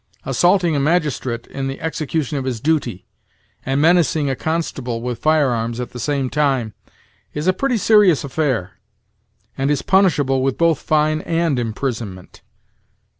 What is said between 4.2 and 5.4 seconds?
a constable with